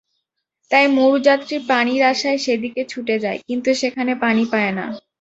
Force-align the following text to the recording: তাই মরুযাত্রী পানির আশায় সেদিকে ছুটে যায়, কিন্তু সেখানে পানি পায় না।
তাই 0.71 0.85
মরুযাত্রী 0.95 1.55
পানির 1.69 2.01
আশায় 2.11 2.39
সেদিকে 2.45 2.81
ছুটে 2.91 3.15
যায়, 3.23 3.39
কিন্তু 3.47 3.69
সেখানে 3.81 4.11
পানি 4.23 4.43
পায় 4.53 4.73
না। 4.77 4.85